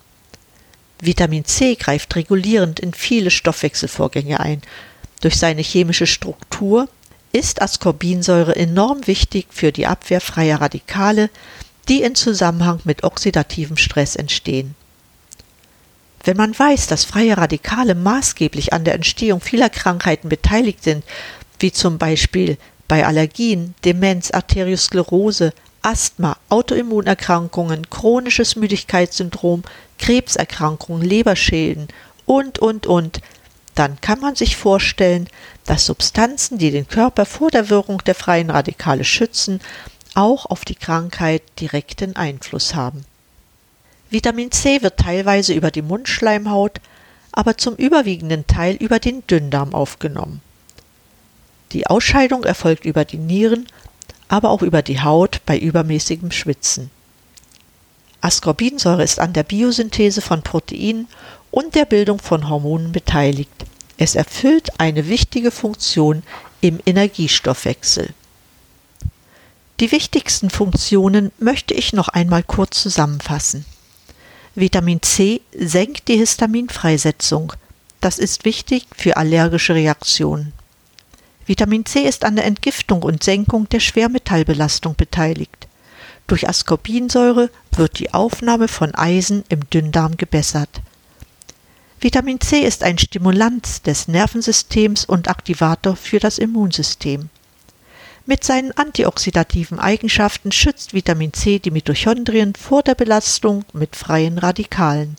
Vitamin 1.00 1.45
C 1.45 1.75
greift 1.75 2.14
regulierend 2.14 2.78
in 2.78 2.95
viele 2.95 3.33
Stoffwechselvorgänge 3.33 4.38
ein. 4.38 4.62
Durch 5.23 5.37
seine 5.37 5.62
chemische 5.62 6.07
Struktur 6.07 6.88
ist 7.33 7.61
Ascorbinsäure 7.61 8.57
enorm 8.57 9.07
wichtig 9.07 9.49
für 9.51 9.73
die 9.73 9.87
Abwehr 9.87 10.21
freier 10.21 10.61
Radikale, 10.61 11.31
die 11.89 12.03
in 12.03 12.15
Zusammenhang 12.15 12.81
mit 12.85 13.05
oxidativem 13.05 13.77
Stress 13.77 14.17
entstehen. 14.17 14.75
Wenn 16.25 16.37
man 16.37 16.59
weiß, 16.59 16.89
dass 16.89 17.05
freie 17.05 17.37
Radikale 17.37 17.95
maßgeblich 17.95 18.73
an 18.73 18.85
der 18.85 18.95
Entstehung 18.95 19.41
vieler 19.41 19.71
Krankheiten 19.71 20.29
beteiligt 20.29 20.83
sind, 20.83 21.05
wie 21.59 21.73
zum 21.73 21.99
Beispiel 21.99 22.59
bei 22.87 23.07
Allergien, 23.07 23.75
Demenz, 23.85 24.31
Arteriosklerose, 24.31 25.53
Asthma, 25.83 26.37
Autoimmunerkrankungen, 26.49 27.89
chronisches 27.89 28.57
Müdigkeitssyndrom, 28.57 29.63
Krebserkrankungen, 29.99 31.03
Leberschäden 31.03 31.89
und, 32.27 32.59
und, 32.59 32.87
und, 32.87 33.21
dann 33.79 34.01
kann 34.01 34.21
man 34.21 34.35
sich 34.35 34.57
vorstellen, 34.57 35.29
dass 35.65 35.87
Substanzen, 35.87 36.59
die 36.59 36.71
den 36.71 36.89
Körper 36.89 37.27
vor 37.27 37.51
der 37.51 37.71
Wirkung 37.71 38.03
der 38.05 38.15
freien 38.15 38.51
Radikale 38.51 39.05
schützen, 39.05 39.61
auch 40.15 40.47
auf 40.47 40.65
die 40.65 40.75
Krankheit 40.75 41.43
direkten 41.61 42.17
Einfluss 42.17 42.75
haben. 42.75 43.05
Vitamin 44.11 44.51
C 44.51 44.83
wird 44.83 44.99
teilweise 44.99 45.53
über 45.53 45.71
die 45.71 45.83
Mundschleimhaut, 45.83 46.81
aber 47.31 47.57
zum 47.57 47.77
überwiegenden 47.77 48.47
Teil 48.47 48.75
über 48.77 48.99
den 48.99 49.25
Dünndarm 49.27 49.75
aufgenommen. 49.75 50.41
Die 51.73 51.87
Ausscheidung 51.87 52.45
erfolgt 52.45 52.85
über 52.85 53.05
die 53.05 53.19
Nieren, 53.19 53.67
aber 54.29 54.51
auch 54.51 54.63
über 54.63 54.83
die 54.83 55.01
Haut 55.01 55.43
bei 55.47 55.59
übermäßigem 55.59 56.31
Schwitzen. 56.31 56.91
Ascorbinsäure 58.21 59.05
ist 59.05 59.21
an 59.21 59.33
der 59.33 59.45
Biosynthese 59.45 60.21
von 60.21 60.43
Proteinen 60.43 61.07
und 61.50 61.75
der 61.75 61.85
Bildung 61.85 62.19
von 62.19 62.49
Hormonen 62.49 62.93
beteiligt. 62.93 63.67
Es 63.97 64.14
erfüllt 64.14 64.78
eine 64.78 65.09
wichtige 65.09 65.50
Funktion 65.50 66.23
im 66.61 66.81
Energiestoffwechsel. 66.85 68.14
Die 69.81 69.93
wichtigsten 69.93 70.50
Funktionen 70.50 71.31
möchte 71.38 71.75
ich 71.75 71.93
noch 71.93 72.09
einmal 72.09 72.43
kurz 72.43 72.83
zusammenfassen. 72.83 73.64
Vitamin 74.55 75.02
C 75.02 75.40
senkt 75.57 76.09
die 76.09 76.17
Histaminfreisetzung. 76.17 77.52
Das 78.00 78.19
ist 78.19 78.45
wichtig 78.45 78.87
für 78.97 79.17
allergische 79.17 79.75
Reaktionen. 79.75 80.52
Vitamin 81.47 81.87
C 81.87 82.00
ist 82.00 82.25
an 82.25 82.37
der 82.37 82.45
Entgiftung 82.45 83.02
und 83.02 83.23
Senkung 83.23 83.69
der 83.69 83.81
Schwermetallbelastung 83.81 84.97
beteiligt. 84.97 85.69
Durch 86.26 86.49
Ascorbinsäure 86.49 87.50
wird 87.73 87.99
die 88.00 88.12
Aufnahme 88.12 88.69
von 88.69 88.95
Eisen 88.95 89.45
im 89.49 89.69
Dünndarm 89.71 90.17
gebessert. 90.17 90.83
Vitamin 92.09 92.41
C 92.41 92.61
ist 92.61 92.85
ein 92.85 92.97
Stimulant 92.97 93.87
des 93.87 94.09
Nervensystems 94.09 95.05
und 95.05 95.29
Aktivator 95.29 95.95
für 95.95 96.19
das 96.19 96.38
Immunsystem. 96.38 97.29
Mit 98.25 98.45
seinen 98.45 98.73
antioxidativen 98.73 99.79
Eigenschaften 99.79 100.50
schützt 100.50 100.95
Vitamin 100.95 101.35
C 101.35 101.59
die 101.59 101.71
Mitochondrien 101.71 102.55
vor 102.55 102.83
der 102.83 102.95
Belastung 102.95 103.67
mit 103.75 103.95
freien 103.95 104.38
Radikalen. 104.38 105.17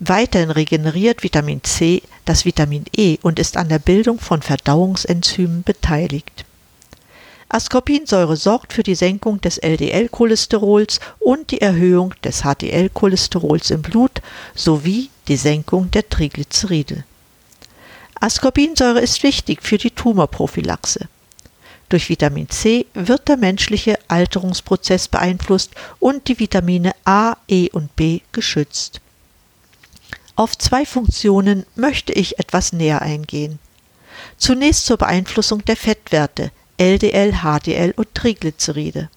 Weiterhin 0.00 0.50
regeneriert 0.50 1.22
Vitamin 1.22 1.62
C 1.62 2.00
das 2.24 2.46
Vitamin 2.46 2.86
E 2.96 3.18
und 3.20 3.38
ist 3.38 3.58
an 3.58 3.68
der 3.68 3.78
Bildung 3.78 4.18
von 4.18 4.40
Verdauungsenzymen 4.40 5.62
beteiligt. 5.62 6.46
Ascorbinsäure 7.50 8.36
sorgt 8.36 8.74
für 8.74 8.82
die 8.82 8.94
Senkung 8.94 9.40
des 9.40 9.56
LDL-Cholesterols 9.58 11.00
und 11.18 11.50
die 11.50 11.62
Erhöhung 11.62 12.14
des 12.22 12.42
HDL-Cholesterols 12.42 13.70
im 13.70 13.80
Blut 13.80 14.20
sowie 14.54 15.08
die 15.28 15.36
Senkung 15.36 15.90
der 15.90 16.08
Triglyceride. 16.08 17.04
Ascorbinsäure 18.20 19.00
ist 19.00 19.22
wichtig 19.22 19.62
für 19.62 19.78
die 19.78 19.90
Tumorprophylaxe. 19.90 21.08
Durch 21.88 22.10
Vitamin 22.10 22.50
C 22.50 22.84
wird 22.92 23.28
der 23.28 23.38
menschliche 23.38 23.98
Alterungsprozess 24.08 25.08
beeinflusst 25.08 25.70
und 26.00 26.28
die 26.28 26.38
Vitamine 26.38 26.92
A, 27.04 27.36
E 27.48 27.70
und 27.70 27.96
B 27.96 28.20
geschützt. 28.32 29.00
Auf 30.36 30.58
zwei 30.58 30.84
Funktionen 30.84 31.64
möchte 31.76 32.12
ich 32.12 32.38
etwas 32.38 32.74
näher 32.74 33.00
eingehen. 33.00 33.58
Zunächst 34.36 34.84
zur 34.84 34.98
Beeinflussung 34.98 35.64
der 35.64 35.76
Fettwerte, 35.76 36.50
LDL, 36.78 37.40
HDL 37.42 37.92
und 37.96 38.14
Triglyceride. 38.14 39.10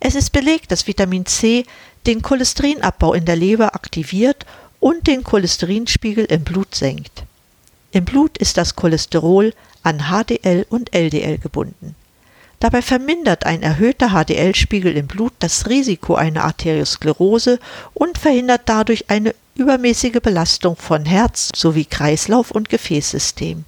Es 0.00 0.14
ist 0.14 0.30
belegt, 0.30 0.70
dass 0.70 0.86
Vitamin 0.86 1.26
C 1.26 1.64
den 2.06 2.22
Cholesterinabbau 2.22 3.14
in 3.14 3.24
der 3.24 3.36
Leber 3.36 3.74
aktiviert 3.74 4.46
und 4.80 5.06
den 5.06 5.24
Cholesterinspiegel 5.24 6.24
im 6.26 6.44
Blut 6.44 6.74
senkt. 6.74 7.24
Im 7.90 8.04
Blut 8.04 8.38
ist 8.38 8.56
das 8.56 8.76
Cholesterol 8.76 9.52
an 9.82 10.04
HDL 10.10 10.66
und 10.68 10.94
LDL 10.94 11.38
gebunden. 11.38 11.96
Dabei 12.60 12.82
vermindert 12.82 13.46
ein 13.46 13.62
erhöhter 13.62 14.10
HDL-Spiegel 14.10 14.96
im 14.96 15.06
Blut 15.06 15.32
das 15.38 15.68
Risiko 15.68 16.14
einer 16.14 16.44
Arteriosklerose 16.44 17.60
und 17.94 18.18
verhindert 18.18 18.62
dadurch 18.66 19.10
eine 19.10 19.34
übermäßige 19.54 20.20
Belastung 20.22 20.76
von 20.76 21.04
Herz 21.04 21.50
sowie 21.54 21.84
Kreislauf 21.84 22.50
und 22.50 22.68
Gefäßsystem. 22.68 23.64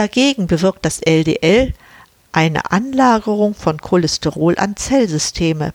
Dagegen 0.00 0.46
bewirkt 0.46 0.86
das 0.86 1.02
LDL 1.02 1.74
eine 2.32 2.70
Anlagerung 2.72 3.54
von 3.54 3.78
Cholesterol 3.78 4.56
an 4.56 4.74
Zellsysteme. 4.74 5.74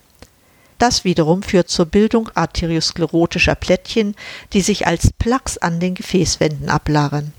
Das 0.79 1.03
wiederum 1.03 1.43
führt 1.43 1.69
zur 1.69 1.85
Bildung 1.85 2.31
arteriosklerotischer 2.33 3.53
Plättchen, 3.53 4.15
die 4.51 4.61
sich 4.61 4.87
als 4.87 5.13
Plaques 5.13 5.59
an 5.59 5.79
den 5.79 5.93
Gefäßwänden 5.93 6.69
ablagern. 6.69 7.33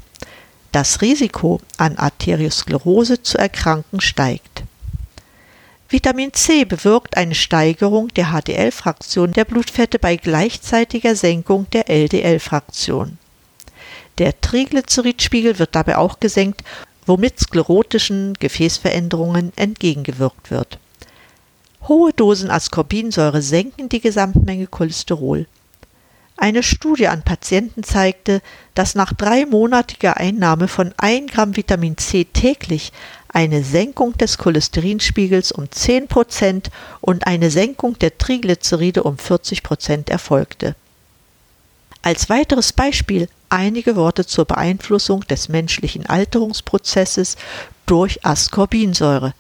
Das 0.71 1.03
Risiko, 1.03 1.61
an 1.77 1.99
Arteriosklerose 1.99 3.21
zu 3.21 3.37
erkranken, 3.37 4.01
steigt. 4.01 4.63
Vitamin 5.89 6.35
C 6.35 6.65
bewirkt 6.65 7.17
eine 7.17 7.35
Steigerung 7.35 8.15
der 8.15 8.27
HDL-Fraktion 8.27 9.33
der 9.33 9.45
Blutfette 9.45 9.99
bei 9.99 10.15
gleichzeitiger 10.15 11.17
Senkung 11.17 11.69
der 11.73 11.91
LDL-Fraktion. 11.91 13.19
Der 14.19 14.41
Triglyceridspiegel 14.41 15.59
wird 15.59 15.75
dabei 15.75 15.99
auch 15.99 16.21
gesenkt, 16.21 16.63
womit 17.05 17.39
sklerotischen 17.39 18.35
Gefäßveränderungen 18.35 19.53
entgegengewirkt 19.57 20.51
wird. 20.51 20.79
Hohe 21.87 22.13
Dosen 22.13 22.51
Ascorbinsäure 22.51 23.43
senken 23.43 23.89
die 23.89 24.01
Gesamtmenge 24.01 24.67
Cholesterol. 24.67 25.47
Eine 26.39 26.63
Studie 26.63 27.09
an 27.09 27.23
Patienten 27.23 27.83
zeigte, 27.83 28.43
dass 28.75 28.95
nach 28.95 29.13
dreimonatiger 29.13 30.17
Einnahme 30.17 30.69
von 30.69 30.93
1 30.99 31.33
Gramm 31.33 31.57
Vitamin 31.57 31.97
C 31.97 32.25
täglich 32.25 32.93
eine 33.29 33.63
Senkung 33.63 34.17
des 34.19 34.37
Cholesterinspiegels 34.37 35.53
um 35.53 35.71
10 35.71 36.09
Prozent 36.09 36.71
und 37.01 37.27
eine 37.27 37.51
Senkung 37.51 37.99
der 37.99 38.19
Triglyceride 38.19 39.03
um 39.05 39.17
40 39.17 39.63
Prozent 39.63 40.11
erfolgte. 40.11 40.75
Als 42.03 42.29
weiteres 42.29 42.73
Beispiel 42.73 43.29
einige 43.49 43.97
Worte 43.97 44.27
zur 44.27 44.45
Beeinflussung 44.45 45.23
des 45.23 45.49
menschlichen 45.49 46.07
Alterungsprozesses 46.07 47.37
durch 47.87 48.25
Ascorbinsäure. 48.25 49.35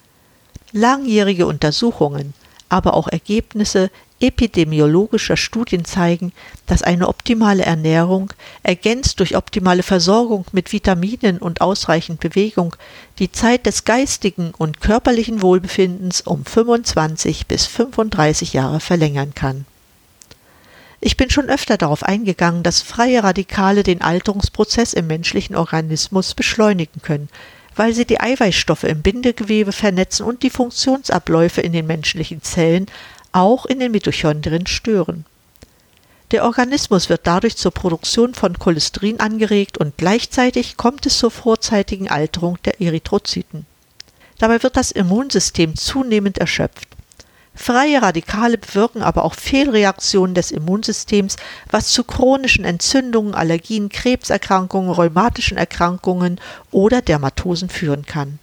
Langjährige 0.73 1.47
Untersuchungen, 1.47 2.35
aber 2.69 2.95
auch 2.95 3.09
Ergebnisse 3.09 3.91
epidemiologischer 4.21 5.37
Studien 5.37 5.85
zeigen, 5.85 6.33
dass 6.67 6.83
eine 6.83 7.09
optimale 7.09 7.65
Ernährung, 7.65 8.33
ergänzt 8.63 9.21
durch 9.21 9.37
optimale 9.37 9.83
Versorgung 9.83 10.47
mit 10.53 10.73
Vitaminen 10.73 11.39
und 11.39 11.61
ausreichend 11.61 12.21
Bewegung, 12.21 12.77
die 13.19 13.31
Zeit 13.31 13.67
des 13.67 13.85
geistigen 13.85 14.53
und 14.57 14.81
körperlichen 14.81 15.43
Wohlbefindens 15.43 16.23
um 16.23 16.45
25 16.45 17.47
bis 17.47 17.67
35 17.67 18.55
Jahre 18.55 18.81
verlängern 18.81 19.35
kann. 19.35 19.67
Ich 21.01 21.17
bin 21.17 21.31
schon 21.31 21.51
öfter 21.51 21.77
darauf 21.77 22.03
eingegangen, 22.03 22.63
dass 22.63 22.83
freie 22.83 23.23
Radikale 23.23 23.83
den 23.83 24.01
Alterungsprozess 24.01 24.95
im 24.95 25.07
menschlichen 25.07 25.55
Organismus 25.55 26.35
beschleunigen 26.35 27.03
können, 27.03 27.29
weil 27.75 27.93
sie 27.93 28.07
die 28.07 28.21
Eiweißstoffe 28.21 28.85
im 28.85 29.03
Bindegewebe 29.03 29.73
vernetzen 29.73 30.25
und 30.25 30.43
die 30.43 30.51
Funktionsabläufe 30.51 31.61
in 31.61 31.73
den 31.73 31.87
menschlichen 31.87 32.43
Zellen 32.43 32.87
auch 33.33 33.67
in 33.67 33.81
den 33.81 33.93
Mitochondrien 33.93 34.67
stören. 34.67 35.27
Der 36.33 36.45
Organismus 36.45 37.09
wird 37.09 37.21
dadurch 37.25 37.57
zur 37.57 37.71
Produktion 37.71 38.35
von 38.35 38.59
Cholesterin 38.59 39.21
angeregt 39.21 39.79
und 39.79 39.97
gleichzeitig 39.97 40.77
kommt 40.77 41.07
es 41.07 41.19
zur 41.19 41.31
vorzeitigen 41.31 42.09
Alterung 42.09 42.59
der 42.65 42.81
Erythrozyten. 42.81 43.67
Dabei 44.39 44.63
wird 44.63 44.77
das 44.77 44.91
Immunsystem 44.91 45.77
zunehmend 45.77 46.39
erschöpft. 46.39 46.96
Freie 47.57 48.03
Radikale 48.03 48.59
bewirken 48.59 49.03
aber 49.03 49.25
auch 49.25 49.35
Fehlreaktionen 49.35 50.35
des 50.35 50.51
Immunsystems, 50.51 51.37
was 51.71 51.89
zu 51.89 52.05
chronischen 52.05 52.65
Entzündungen, 52.65 53.35
Allergien, 53.35 53.89
Krebserkrankungen, 53.89 54.91
rheumatischen 54.91 55.57
Erkrankungen 55.57 56.41
oder 56.71 57.03
Dermatosen 57.03 57.69
führen 57.69 58.05
kann 58.05 58.39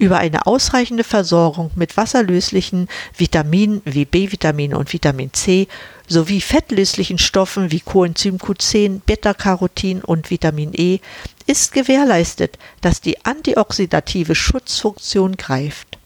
über 0.00 0.16
eine 0.16 0.46
ausreichende 0.46 1.04
Versorgung 1.04 1.70
mit 1.74 1.98
wasserlöslichen 1.98 2.88
Vitaminen 3.16 3.82
wie 3.84 4.06
B-Vitamine 4.06 4.76
und 4.78 4.92
Vitamin 4.94 5.32
C 5.34 5.68
sowie 6.08 6.40
fettlöslichen 6.40 7.18
Stoffen 7.18 7.70
wie 7.70 7.80
Coenzym 7.80 8.38
Q10, 8.38 9.02
Beta-Carotin 9.04 10.00
und 10.00 10.30
Vitamin 10.30 10.72
E 10.72 11.00
ist 11.46 11.72
gewährleistet, 11.72 12.58
dass 12.80 13.02
die 13.02 13.24
antioxidative 13.26 14.34
Schutzfunktion 14.34 15.36
greift. 15.36 15.99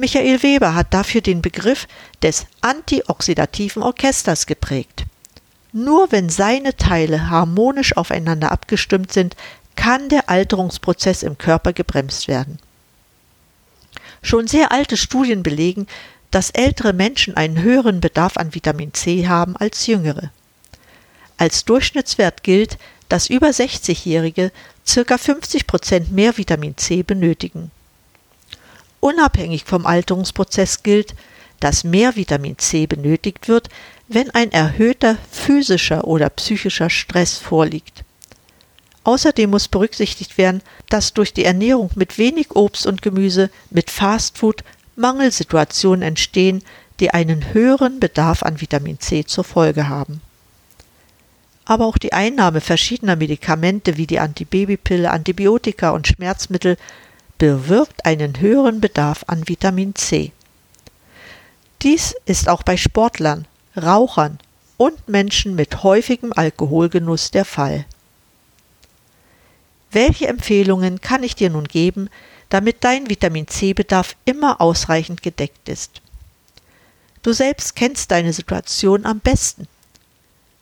Michael 0.00 0.42
Weber 0.42 0.74
hat 0.74 0.94
dafür 0.94 1.20
den 1.20 1.42
Begriff 1.42 1.86
des 2.22 2.46
antioxidativen 2.62 3.82
Orchesters 3.82 4.46
geprägt. 4.46 5.04
Nur 5.72 6.10
wenn 6.10 6.30
seine 6.30 6.74
Teile 6.74 7.28
harmonisch 7.28 7.94
aufeinander 7.98 8.50
abgestimmt 8.50 9.12
sind, 9.12 9.36
kann 9.76 10.08
der 10.08 10.30
Alterungsprozess 10.30 11.22
im 11.22 11.36
Körper 11.36 11.74
gebremst 11.74 12.28
werden. 12.28 12.58
Schon 14.22 14.48
sehr 14.48 14.72
alte 14.72 14.96
Studien 14.96 15.42
belegen, 15.42 15.86
dass 16.30 16.48
ältere 16.48 16.94
Menschen 16.94 17.36
einen 17.36 17.60
höheren 17.60 18.00
Bedarf 18.00 18.38
an 18.38 18.54
Vitamin 18.54 18.94
C 18.94 19.28
haben 19.28 19.54
als 19.56 19.86
jüngere. 19.86 20.30
Als 21.36 21.66
Durchschnittswert 21.66 22.42
gilt, 22.42 22.78
dass 23.10 23.28
über 23.28 23.48
60-Jährige 23.48 24.50
ca. 24.86 25.18
50 25.18 25.66
Prozent 25.66 26.10
mehr 26.10 26.38
Vitamin 26.38 26.78
C 26.78 27.02
benötigen. 27.02 27.70
Unabhängig 29.00 29.64
vom 29.64 29.86
Alterungsprozess 29.86 30.82
gilt, 30.82 31.14
dass 31.58 31.84
mehr 31.84 32.16
Vitamin 32.16 32.58
C 32.58 32.86
benötigt 32.86 33.48
wird, 33.48 33.68
wenn 34.08 34.30
ein 34.30 34.52
erhöhter 34.52 35.16
physischer 35.30 36.04
oder 36.04 36.30
psychischer 36.30 36.90
Stress 36.90 37.36
vorliegt. 37.36 38.04
Außerdem 39.04 39.50
muss 39.50 39.68
berücksichtigt 39.68 40.36
werden, 40.36 40.62
dass 40.88 41.14
durch 41.14 41.32
die 41.32 41.44
Ernährung 41.44 41.90
mit 41.94 42.18
wenig 42.18 42.54
Obst 42.54 42.86
und 42.86 43.02
Gemüse, 43.02 43.50
mit 43.70 43.90
Fastfood 43.90 44.62
Mangelsituationen 44.96 46.02
entstehen, 46.02 46.62
die 46.98 47.10
einen 47.10 47.54
höheren 47.54 48.00
Bedarf 48.00 48.42
an 48.42 48.60
Vitamin 48.60 49.00
C 49.00 49.24
zur 49.24 49.44
Folge 49.44 49.88
haben. 49.88 50.20
Aber 51.64 51.86
auch 51.86 51.98
die 51.98 52.12
Einnahme 52.12 52.60
verschiedener 52.60 53.16
Medikamente 53.16 53.96
wie 53.96 54.06
die 54.06 54.18
Antibabypille, 54.18 55.10
Antibiotika 55.10 55.90
und 55.90 56.08
Schmerzmittel 56.08 56.76
bewirkt 57.40 58.04
einen 58.04 58.38
höheren 58.38 58.82
Bedarf 58.82 59.24
an 59.26 59.48
Vitamin 59.48 59.94
C. 59.94 60.30
Dies 61.80 62.14
ist 62.26 62.50
auch 62.50 62.62
bei 62.62 62.76
Sportlern, 62.76 63.46
Rauchern 63.74 64.38
und 64.76 65.08
Menschen 65.08 65.54
mit 65.54 65.82
häufigem 65.82 66.34
Alkoholgenuss 66.34 67.30
der 67.30 67.46
Fall. 67.46 67.86
Welche 69.90 70.28
Empfehlungen 70.28 71.00
kann 71.00 71.22
ich 71.22 71.34
dir 71.34 71.48
nun 71.48 71.64
geben, 71.64 72.10
damit 72.50 72.84
dein 72.84 73.08
Vitamin 73.08 73.48
C-Bedarf 73.48 74.16
immer 74.26 74.60
ausreichend 74.60 75.22
gedeckt 75.22 75.70
ist? 75.70 76.02
Du 77.22 77.32
selbst 77.32 77.74
kennst 77.74 78.10
deine 78.10 78.34
Situation 78.34 79.06
am 79.06 79.18
besten. 79.18 79.66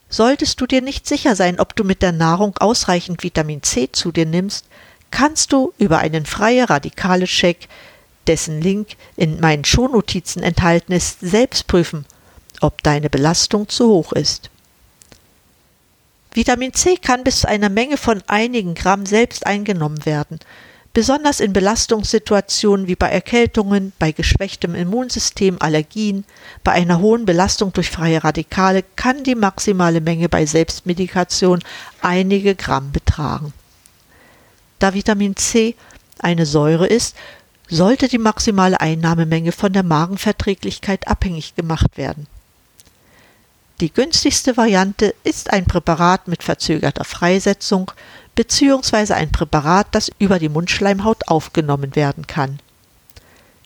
Solltest 0.07 0.61
du 0.61 0.65
dir 0.65 0.81
nicht 0.81 1.05
sicher 1.07 1.35
sein, 1.35 1.59
ob 1.59 1.75
du 1.75 1.83
mit 1.83 2.01
der 2.01 2.13
Nahrung 2.13 2.57
ausreichend 2.57 3.21
Vitamin 3.21 3.63
C 3.63 3.91
zu 3.91 4.13
dir 4.13 4.25
nimmst, 4.25 4.65
kannst 5.11 5.51
du 5.51 5.73
über 5.77 5.99
einen 5.99 6.25
freie 6.25 6.69
radikale 6.69 7.25
Check, 7.25 7.67
dessen 8.27 8.61
Link 8.61 8.89
in 9.15 9.39
meinen 9.39 9.65
Shownotizen 9.65 10.43
enthalten 10.43 10.93
ist, 10.93 11.19
selbst 11.19 11.67
prüfen, 11.67 12.05
ob 12.61 12.83
deine 12.83 13.09
Belastung 13.09 13.67
zu 13.69 13.89
hoch 13.89 14.13
ist. 14.13 14.49
Vitamin 16.31 16.73
C 16.73 16.95
kann 16.95 17.23
bis 17.23 17.39
zu 17.39 17.49
einer 17.49 17.69
Menge 17.69 17.97
von 17.97 18.21
einigen 18.27 18.75
Gramm 18.75 19.05
selbst 19.05 19.47
eingenommen 19.47 20.05
werden. 20.05 20.39
Besonders 20.93 21.39
in 21.39 21.53
Belastungssituationen 21.53 22.87
wie 22.87 22.95
bei 22.95 23.09
Erkältungen, 23.09 23.93
bei 23.99 24.11
geschwächtem 24.11 24.73
Immunsystem, 24.73 25.57
Allergien, 25.59 26.25
bei 26.63 26.71
einer 26.71 26.99
hohen 26.99 27.25
Belastung 27.25 27.73
durch 27.73 27.89
freie 27.89 28.23
Radikale 28.23 28.83
kann 28.95 29.23
die 29.23 29.35
maximale 29.35 30.01
Menge 30.01 30.29
bei 30.29 30.45
Selbstmedikation 30.45 31.59
einige 32.01 32.55
Gramm 32.55 32.91
betragen. 32.91 33.53
Da 34.79 34.93
Vitamin 34.93 35.35
C 35.35 35.75
eine 36.19 36.45
Säure 36.45 36.87
ist, 36.87 37.15
sollte 37.69 38.07
die 38.07 38.17
maximale 38.17 38.79
Einnahmemenge 38.79 39.51
von 39.51 39.73
der 39.73 39.83
Magenverträglichkeit 39.83 41.07
abhängig 41.07 41.55
gemacht 41.55 41.97
werden. 41.97 42.27
Die 43.79 43.93
günstigste 43.93 44.57
Variante 44.57 45.15
ist 45.23 45.53
ein 45.53 45.65
Präparat 45.65 46.27
mit 46.27 46.43
verzögerter 46.43 47.05
Freisetzung 47.05 47.91
bzw. 48.35 49.13
ein 49.13 49.31
Präparat, 49.31 49.87
das 49.91 50.11
über 50.19 50.39
die 50.39 50.49
Mundschleimhaut 50.49 51.27
aufgenommen 51.27 51.95
werden 51.95 52.27
kann. 52.27 52.59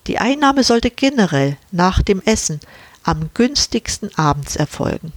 Die 0.06 0.18
Einnahme 0.18 0.62
sollte 0.62 0.90
generell 0.90 1.56
nach 1.72 2.02
dem 2.02 2.20
Essen 2.22 2.60
am 3.02 3.30
günstigsten 3.34 4.16
abends 4.16 4.54
erfolgen. 4.54 5.12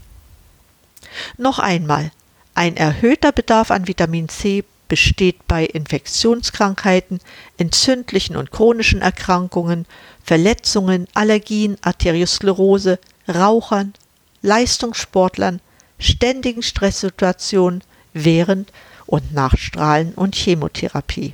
Noch 1.38 1.60
einmal, 1.60 2.12
ein 2.56 2.76
erhöhter 2.76 3.32
Bedarf 3.32 3.70
an 3.70 3.88
Vitamin 3.88 4.30
C 4.30 4.64
besteht 4.88 5.48
bei 5.48 5.66
Infektionskrankheiten, 5.66 7.20
entzündlichen 7.58 8.36
und 8.36 8.52
chronischen 8.52 9.02
Erkrankungen, 9.02 9.86
Verletzungen, 10.24 11.08
Allergien, 11.14 11.78
Arteriosklerose, 11.82 13.00
Rauchern, 13.28 13.94
Leistungssportlern, 14.42 15.60
ständigen 16.00 16.64
Stresssituationen 16.64 17.84
während 18.14 18.72
und 19.06 19.34
nach 19.34 19.58
Strahlen- 19.58 20.14
und 20.14 20.36
Chemotherapie. 20.36 21.34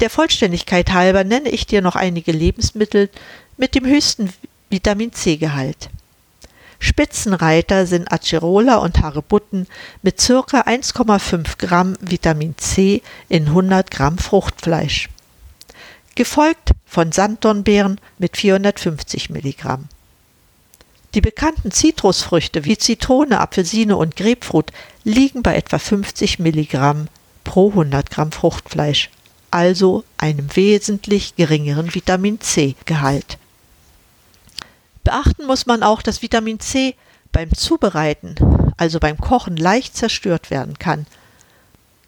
Der 0.00 0.10
Vollständigkeit 0.10 0.92
halber 0.92 1.24
nenne 1.24 1.48
ich 1.48 1.66
dir 1.66 1.80
noch 1.80 1.96
einige 1.96 2.32
Lebensmittel 2.32 3.08
mit 3.56 3.74
dem 3.74 3.86
höchsten 3.86 4.32
Vitamin 4.68 5.12
C-Gehalt. 5.12 5.88
Spitzenreiter 6.78 7.86
sind 7.86 8.12
Acerola 8.12 8.76
und 8.76 9.00
Harebutten 9.00 9.66
mit 10.02 10.18
ca. 10.18 10.60
1,5 10.60 11.58
Gramm 11.58 11.96
Vitamin 12.00 12.54
C 12.58 13.02
in 13.28 13.46
100 13.46 13.90
Gramm 13.90 14.18
Fruchtfleisch. 14.18 15.08
Gefolgt 16.14 16.70
von 16.86 17.12
Sanddornbeeren 17.12 18.00
mit 18.18 18.36
450 18.36 19.30
Milligramm. 19.30 19.88
Die 21.14 21.20
bekannten 21.20 21.70
Zitrusfrüchte 21.70 22.64
wie 22.64 22.76
Zitrone, 22.76 23.40
Apfelsine 23.40 23.96
und 23.96 24.16
Grapefruit 24.16 24.72
liegen 25.04 25.42
bei 25.42 25.56
etwa 25.56 25.78
50 25.78 26.38
Milligramm 26.38 27.08
pro 27.44 27.70
100 27.70 28.10
Gramm 28.10 28.32
Fruchtfleisch. 28.32 29.10
also 29.50 30.04
einem 30.18 30.54
wesentlich 30.54 31.36
geringeren 31.36 31.94
Vitamin 31.94 32.40
C-Gehalt. 32.40 33.38
Beachten 35.06 35.46
muss 35.46 35.66
man 35.66 35.84
auch, 35.84 36.02
dass 36.02 36.20
Vitamin 36.20 36.58
C 36.58 36.96
beim 37.30 37.54
Zubereiten, 37.54 38.34
also 38.76 38.98
beim 38.98 39.18
Kochen, 39.18 39.56
leicht 39.56 39.96
zerstört 39.96 40.50
werden 40.50 40.80
kann. 40.80 41.06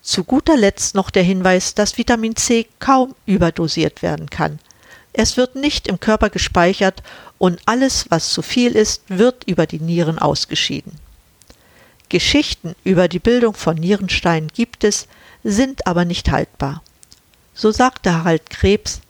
Zu 0.02 0.24
guter 0.24 0.56
Letzt 0.56 0.96
noch 0.96 1.10
der 1.10 1.22
Hinweis, 1.22 1.76
dass 1.76 1.96
Vitamin 1.96 2.34
C 2.34 2.66
kaum 2.80 3.14
überdosiert 3.24 4.02
werden 4.02 4.28
kann. 4.30 4.58
Es 5.12 5.36
wird 5.36 5.54
nicht 5.54 5.86
im 5.86 6.00
Körper 6.00 6.28
gespeichert 6.28 7.04
und 7.38 7.60
alles, 7.66 8.06
was 8.08 8.30
zu 8.30 8.42
viel 8.42 8.72
ist, 8.72 9.02
wird 9.06 9.44
über 9.44 9.68
die 9.68 9.78
Nieren 9.78 10.18
ausgeschieden. 10.18 10.98
Geschichten 12.08 12.74
über 12.82 13.06
die 13.06 13.20
Bildung 13.20 13.54
von 13.54 13.76
Nierensteinen 13.76 14.48
gibt 14.48 14.82
es, 14.82 15.06
sind 15.44 15.86
aber 15.86 16.04
nicht 16.04 16.32
haltbar. 16.32 16.82
So 17.54 17.70
sagte 17.70 18.12
Harald 18.12 18.50
Krebs, 18.50 19.02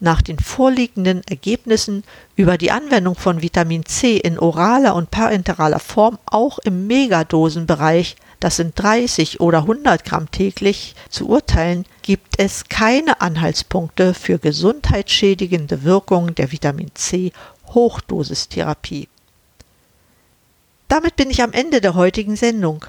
nach 0.00 0.22
den 0.22 0.38
vorliegenden 0.38 1.22
Ergebnissen 1.24 2.04
über 2.36 2.56
die 2.56 2.70
Anwendung 2.70 3.16
von 3.16 3.42
Vitamin 3.42 3.84
C 3.84 4.16
in 4.16 4.38
oraler 4.38 4.94
und 4.94 5.10
parenteraler 5.10 5.80
Form 5.80 6.18
auch 6.26 6.58
im 6.60 6.86
Megadosenbereich, 6.86 8.16
das 8.40 8.56
sind 8.56 8.78
30 8.78 9.40
oder 9.40 9.58
100 9.58 10.04
Gramm 10.04 10.30
täglich, 10.30 10.94
zu 11.08 11.28
urteilen, 11.28 11.84
gibt 12.02 12.38
es 12.38 12.68
keine 12.68 13.20
Anhaltspunkte 13.20 14.14
für 14.14 14.38
gesundheitsschädigende 14.38 15.82
Wirkungen 15.82 16.34
der 16.36 16.52
Vitamin 16.52 16.90
C 16.94 17.32
Hochdosistherapie. 17.74 19.08
Damit 20.86 21.16
bin 21.16 21.30
ich 21.30 21.42
am 21.42 21.52
Ende 21.52 21.80
der 21.80 21.94
heutigen 21.94 22.36
Sendung. 22.36 22.86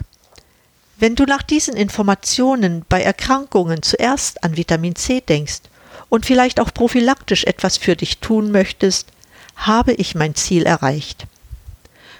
Wenn 0.98 1.16
du 1.16 1.24
nach 1.24 1.44
diesen 1.44 1.76
Informationen 1.76 2.86
bei 2.88 3.02
Erkrankungen 3.02 3.82
zuerst 3.82 4.44
an 4.44 4.56
Vitamin 4.56 4.96
C 4.96 5.22
denkst 5.22 5.62
und 6.10 6.26
vielleicht 6.26 6.60
auch 6.60 6.74
prophylaktisch 6.74 7.46
etwas 7.46 7.78
für 7.78 7.96
dich 7.96 8.20
tun 8.20 8.52
möchtest, 8.52 9.08
habe 9.56 9.94
ich 9.94 10.16
mein 10.16 10.36
Ziel 10.36 10.64
erreicht. 10.64 11.28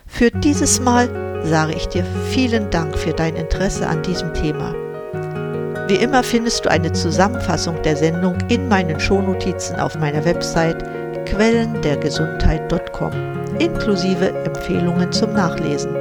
Für 0.08 0.32
dieses 0.32 0.80
Mal 0.80 1.44
sage 1.44 1.74
ich 1.74 1.88
dir 1.88 2.06
vielen 2.32 2.70
Dank 2.70 2.98
für 2.98 3.14
dein 3.14 3.36
Interesse 3.36 3.88
an 3.88 4.04
diesem 4.04 4.34
Thema. 4.34 4.74
Wie 5.88 5.96
immer 5.96 6.24
findest 6.24 6.66
du 6.66 6.70
eine 6.70 6.92
Zusammenfassung 6.92 7.82
der 7.82 7.96
Sendung 7.96 8.38
in 8.50 8.68
meinen 8.68 9.00
Shownotizen 9.00 9.80
auf 9.80 9.98
meiner 9.98 10.24
Website 10.26 10.84
quellendergesundheit.com 11.26 13.12
inklusive 13.60 14.30
Empfehlungen 14.46 15.12
zum 15.12 15.34
Nachlesen. 15.34 15.94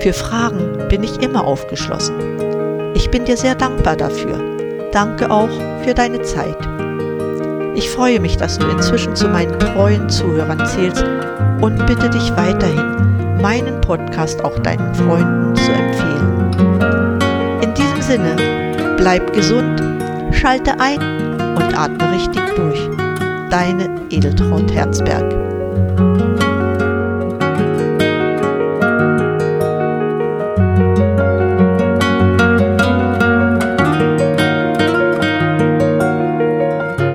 Für 0.00 0.12
Fragen 0.12 0.88
bin 0.88 1.02
ich 1.02 1.22
immer 1.22 1.44
aufgeschlossen. 1.44 2.14
Ich 2.94 3.10
bin 3.10 3.24
dir 3.24 3.36
sehr 3.36 3.54
dankbar 3.54 3.96
dafür. 3.96 4.53
Danke 4.94 5.28
auch 5.28 5.50
für 5.82 5.92
deine 5.92 6.22
Zeit. 6.22 6.56
Ich 7.74 7.90
freue 7.90 8.20
mich, 8.20 8.36
dass 8.36 8.60
du 8.60 8.68
inzwischen 8.68 9.16
zu 9.16 9.26
meinen 9.26 9.58
treuen 9.58 10.08
Zuhörern 10.08 10.64
zählst 10.66 11.04
und 11.60 11.84
bitte 11.84 12.08
dich 12.10 12.30
weiterhin, 12.36 13.42
meinen 13.42 13.80
Podcast 13.80 14.44
auch 14.44 14.56
deinen 14.60 14.94
Freunden 14.94 15.56
zu 15.56 15.72
empfehlen. 15.72 17.60
In 17.60 17.74
diesem 17.74 18.02
Sinne, 18.02 18.96
bleib 18.96 19.32
gesund, 19.32 19.82
schalte 20.30 20.78
ein 20.78 21.00
und 21.56 21.76
atme 21.76 22.12
richtig 22.12 22.42
durch. 22.54 22.88
Deine 23.50 23.90
Edeltraut 24.10 24.72
Herzberg. 24.72 25.43